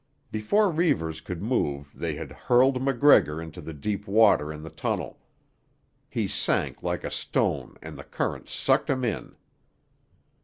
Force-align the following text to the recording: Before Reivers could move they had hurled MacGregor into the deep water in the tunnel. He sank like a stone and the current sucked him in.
Before 0.31 0.71
Reivers 0.71 1.21
could 1.21 1.43
move 1.43 1.91
they 1.93 2.15
had 2.15 2.31
hurled 2.31 2.81
MacGregor 2.81 3.39
into 3.39 3.61
the 3.61 3.71
deep 3.71 4.07
water 4.07 4.51
in 4.51 4.63
the 4.63 4.71
tunnel. 4.71 5.19
He 6.09 6.27
sank 6.27 6.81
like 6.81 7.03
a 7.03 7.11
stone 7.11 7.77
and 7.83 7.95
the 7.99 8.03
current 8.03 8.49
sucked 8.49 8.89
him 8.89 9.05
in. 9.05 9.35